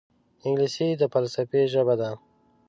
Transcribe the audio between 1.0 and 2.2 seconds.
د فلسفې ژبه ده